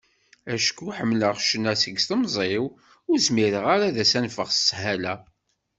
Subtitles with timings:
[0.53, 2.63] Acku ḥemmleɣ ccna seg temẓi-w,
[3.09, 5.15] ur zmireɣ ara ad as-anfeɣ s sshala.